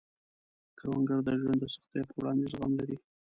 کروندګر 0.77 1.19
د 1.25 1.29
ژوند 1.41 1.57
د 1.61 1.65
سختیو 1.73 2.07
په 2.09 2.15
وړاندې 2.19 2.43
زغم 2.51 2.71
لري 2.79 2.97